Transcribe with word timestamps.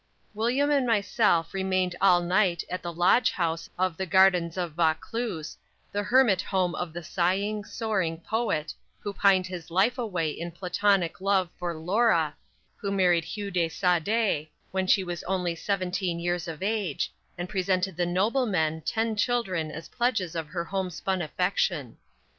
William 0.33 0.71
and 0.71 0.87
myself 0.87 1.53
remained 1.53 1.95
all 2.01 2.21
night 2.23 2.63
in 2.63 2.79
the 2.81 2.91
Lodge 2.91 3.29
House 3.29 3.69
of 3.77 3.97
the 3.97 4.07
Gardens 4.07 4.57
of 4.57 4.73
"Vacluse," 4.73 5.57
the 5.91 6.01
hermit 6.01 6.41
home 6.41 6.73
of 6.73 6.91
the 6.91 7.03
sighing, 7.03 7.63
soaring 7.63 8.19
poet, 8.19 8.73
who 9.01 9.13
pined 9.13 9.45
his 9.45 9.69
life 9.69 9.99
away 9.99 10.31
in 10.31 10.49
platonic 10.49 11.21
love 11.21 11.49
for 11.59 11.75
"Laura," 11.75 12.35
who 12.77 12.89
married 12.91 13.25
Hugh 13.25 13.51
de 13.51 13.69
Sade, 13.69 14.47
when 14.71 14.87
she 14.87 15.03
was 15.03 15.21
only 15.25 15.53
seventeen 15.53 16.19
years 16.19 16.47
of 16.47 16.63
age, 16.63 17.13
and 17.37 17.47
presented 17.47 17.95
the 17.95 18.07
nobleman 18.07 18.81
ten 18.81 19.15
children 19.15 19.69
as 19.69 19.87
pledges 19.87 20.35
of 20.35 20.47
her 20.47 20.65
homespun 20.65 21.21
affection. 21.21 21.97